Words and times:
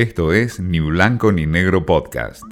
Esto 0.00 0.32
es 0.32 0.58
Ni 0.58 0.80
Blanco 0.80 1.30
ni 1.30 1.44
Negro 1.44 1.84
Podcast. 1.84 2.42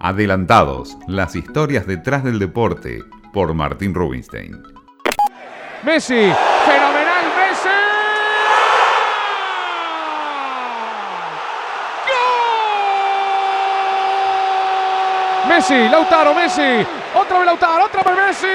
Adelantados, 0.00 0.96
las 1.06 1.36
historias 1.36 1.86
detrás 1.86 2.24
del 2.24 2.38
deporte, 2.38 3.04
por 3.34 3.52
Martín 3.52 3.92
Rubinstein. 3.92 4.56
Messi, 5.82 6.32
fenomenal 6.64 7.26
Messi. 7.36 7.68
¡Gol! 15.44 15.48
Messi, 15.50 15.88
Lautaro, 15.90 16.34
Messi. 16.34 16.86
Otra 17.14 17.38
vez 17.40 17.46
Lautaro, 17.46 17.84
otra 17.84 18.02
vez 18.04 18.16
Messi. 18.26 18.46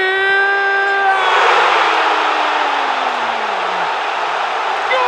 ¡Gol! 4.90 5.04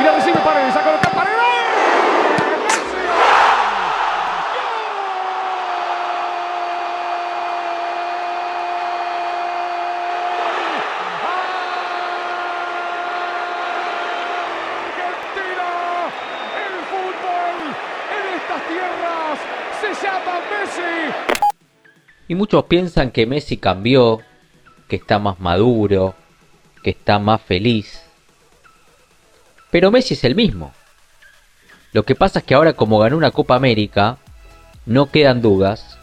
Y 0.00 0.02
la 0.02 0.12
recibe 0.12 0.33
Paredes, 0.44 0.76
a 0.76 0.82
colocar 0.82 1.12
Paredes. 1.14 1.38
¡Messi! 2.64 3.02
Argentina, 15.00 15.68
el 16.60 16.76
fútbol 16.90 17.56
en 18.12 18.24
estas 18.36 18.60
tierras 18.68 19.38
se 19.80 19.90
llama 20.06 20.34
Messi. 20.50 20.94
Y 22.28 22.34
muchos 22.34 22.64
piensan 22.64 23.10
que 23.12 23.24
Messi 23.24 23.56
cambió, 23.56 24.20
que 24.88 24.96
está 24.96 25.18
más 25.18 25.40
maduro, 25.40 26.14
que 26.82 26.90
está 26.90 27.18
más 27.18 27.40
feliz. 27.40 28.04
Pero 29.74 29.90
Messi 29.90 30.14
es 30.14 30.22
el 30.22 30.36
mismo. 30.36 30.72
Lo 31.92 32.04
que 32.04 32.14
pasa 32.14 32.38
es 32.38 32.44
que 32.44 32.54
ahora 32.54 32.74
como 32.74 33.00
ganó 33.00 33.16
una 33.16 33.32
Copa 33.32 33.56
América, 33.56 34.18
no 34.86 35.10
quedan 35.10 35.42
dudas 35.42 35.98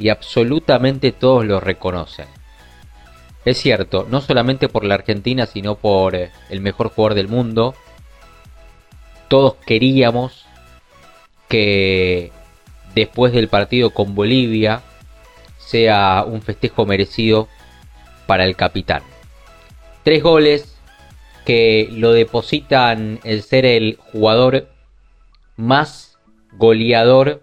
y 0.00 0.08
absolutamente 0.08 1.12
todos 1.12 1.44
lo 1.44 1.60
reconocen. 1.60 2.26
Es 3.44 3.58
cierto, 3.58 4.04
no 4.10 4.20
solamente 4.20 4.68
por 4.68 4.82
la 4.82 4.96
Argentina, 4.96 5.46
sino 5.46 5.76
por 5.76 6.16
eh, 6.16 6.32
el 6.50 6.60
mejor 6.60 6.88
jugador 6.88 7.14
del 7.14 7.28
mundo. 7.28 7.76
Todos 9.28 9.54
queríamos 9.64 10.46
que 11.46 12.32
después 12.96 13.32
del 13.32 13.46
partido 13.46 13.90
con 13.90 14.16
Bolivia 14.16 14.82
sea 15.58 16.24
un 16.26 16.42
festejo 16.42 16.84
merecido 16.84 17.46
para 18.26 18.44
el 18.44 18.56
capitán. 18.56 19.04
Tres 20.02 20.20
goles 20.20 20.73
que 21.44 21.88
lo 21.92 22.12
depositan 22.12 23.20
el 23.24 23.42
ser 23.42 23.66
el 23.66 23.98
jugador 24.12 24.68
más 25.56 26.18
goleador 26.52 27.42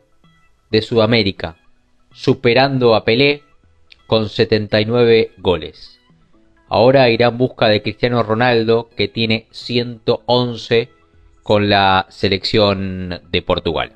de 0.69 0.81
Sudamérica, 0.81 1.57
superando 2.11 2.95
a 2.95 3.03
Pelé 3.05 3.43
con 4.07 4.29
79 4.29 5.31
goles. 5.37 5.99
Ahora 6.67 7.09
irá 7.09 7.27
en 7.27 7.37
busca 7.37 7.67
de 7.67 7.81
Cristiano 7.81 8.23
Ronaldo, 8.23 8.89
que 8.95 9.07
tiene 9.07 9.47
111 9.51 10.89
con 11.43 11.69
la 11.69 12.05
selección 12.09 13.21
de 13.29 13.41
Portugal. 13.41 13.93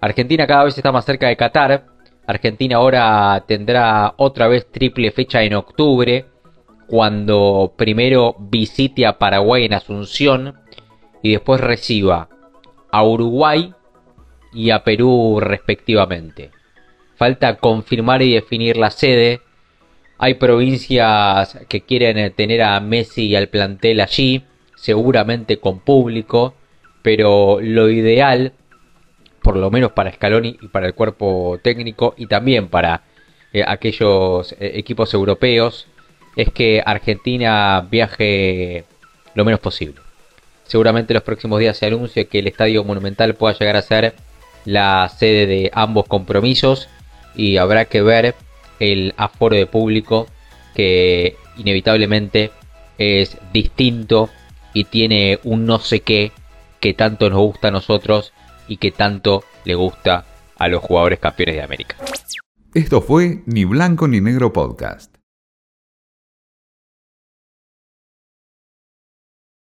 Argentina 0.00 0.46
cada 0.46 0.64
vez 0.64 0.76
está 0.76 0.92
más 0.92 1.04
cerca 1.04 1.26
de 1.28 1.36
Qatar. 1.36 1.86
Argentina 2.26 2.76
ahora 2.76 3.44
tendrá 3.48 4.14
otra 4.18 4.46
vez 4.46 4.70
triple 4.70 5.10
fecha 5.10 5.42
en 5.42 5.54
octubre, 5.54 6.26
cuando 6.86 7.74
primero 7.76 8.36
visite 8.38 9.06
a 9.06 9.18
Paraguay 9.18 9.64
en 9.64 9.74
Asunción 9.74 10.54
y 11.22 11.32
después 11.32 11.60
reciba 11.60 12.28
a 12.90 13.04
Uruguay 13.04 13.74
y 14.52 14.70
a 14.70 14.84
Perú 14.84 15.38
respectivamente. 15.40 16.50
Falta 17.16 17.56
confirmar 17.56 18.22
y 18.22 18.34
definir 18.34 18.76
la 18.76 18.90
sede. 18.90 19.40
Hay 20.18 20.34
provincias 20.34 21.58
que 21.68 21.82
quieren 21.82 22.32
tener 22.34 22.62
a 22.62 22.78
Messi 22.80 23.26
y 23.26 23.36
al 23.36 23.48
plantel 23.48 24.00
allí, 24.00 24.44
seguramente 24.76 25.58
con 25.58 25.80
público, 25.80 26.54
pero 27.02 27.58
lo 27.60 27.90
ideal, 27.90 28.52
por 29.42 29.56
lo 29.56 29.70
menos 29.70 29.92
para 29.92 30.12
Scaloni 30.12 30.58
y 30.60 30.68
para 30.68 30.86
el 30.86 30.94
cuerpo 30.94 31.58
técnico 31.62 32.14
y 32.16 32.26
también 32.26 32.68
para 32.68 33.02
eh, 33.52 33.62
aquellos 33.66 34.52
eh, 34.52 34.72
equipos 34.74 35.12
europeos, 35.14 35.86
es 36.36 36.52
que 36.52 36.82
Argentina 36.84 37.86
viaje 37.90 38.84
lo 39.34 39.44
menos 39.44 39.60
posible. 39.60 40.00
Seguramente 40.64 41.14
los 41.14 41.22
próximos 41.22 41.58
días 41.60 41.76
se 41.76 41.86
anuncie 41.86 42.26
que 42.26 42.40
el 42.40 42.48
Estadio 42.48 42.84
Monumental 42.84 43.34
pueda 43.34 43.56
llegar 43.58 43.76
a 43.76 43.82
ser 43.82 44.14
la 44.64 45.08
sede 45.08 45.46
de 45.46 45.70
ambos 45.72 46.06
compromisos 46.06 46.88
y 47.34 47.56
habrá 47.56 47.86
que 47.86 48.02
ver 48.02 48.34
el 48.80 49.14
aforo 49.16 49.56
de 49.56 49.66
público 49.66 50.26
que 50.74 51.36
inevitablemente 51.56 52.50
es 52.98 53.36
distinto 53.52 54.28
y 54.74 54.84
tiene 54.84 55.38
un 55.44 55.66
no 55.66 55.78
sé 55.78 56.00
qué 56.00 56.32
que 56.80 56.94
tanto 56.94 57.30
nos 57.30 57.38
gusta 57.38 57.68
a 57.68 57.70
nosotros 57.70 58.32
y 58.68 58.76
que 58.76 58.90
tanto 58.90 59.44
le 59.64 59.74
gusta 59.74 60.24
a 60.58 60.68
los 60.68 60.82
jugadores 60.82 61.18
campeones 61.18 61.56
de 61.56 61.62
América. 61.62 61.96
Esto 62.74 63.00
fue 63.00 63.42
Ni 63.46 63.64
Blanco 63.64 64.08
ni 64.08 64.20
Negro 64.20 64.52
Podcast. 64.52 65.16